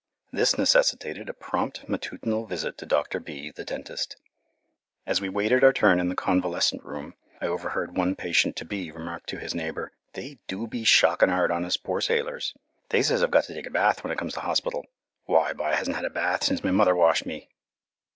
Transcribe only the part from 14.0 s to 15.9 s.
when I comes into hospital. Why, B'y, I